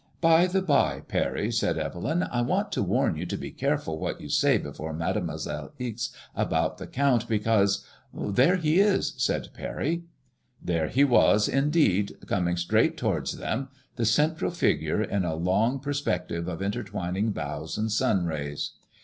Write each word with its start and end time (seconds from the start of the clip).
"By 0.29 0.47
the 0.47 0.63
by, 0.63 1.01
Parry," 1.01 1.51
said 1.51 1.77
Evelyn," 1.77 2.23
I 2.23 2.41
want 2.41 2.71
to 2.71 2.81
warn 2.81 3.15
you 3.15 3.27
to 3.27 3.37
be 3.37 3.51
careful 3.51 3.99
what 3.99 4.19
you 4.19 4.29
say 4.29 4.57
before 4.57 4.93
Mademoiselle 4.93 5.73
Ixe 5.77 6.09
about 6.35 6.79
the 6.79 6.87
Count, 6.87 7.27
because 7.29 7.85
""There 8.35 8.55
he 8.55 8.79
is," 8.79 9.13
said 9.17 9.49
Parry. 9.53 10.01
Ther^ 10.65 10.89
he 10.89 11.03
was, 11.03 11.47
indeed, 11.47 12.13
coming 12.25 12.55
straij^ht 12.55 12.97
towards 12.97 13.33
them, 13.37 13.67
the 13.95 14.01
ceo 14.01 14.29
% 14.29 14.31
MADEMOISELLE 14.31 14.31
IXE. 14.31 14.41
121 14.41 14.49
tral 14.49 14.57
figure 14.57 15.03
in 15.17 15.23
a 15.23 15.35
long 15.35 15.79
perspective 15.79 16.47
of 16.47 16.63
intertwining 16.63 17.29
boughs 17.29 17.77
and 17.77 17.91
sun 17.91 18.25
rays. 18.25 18.71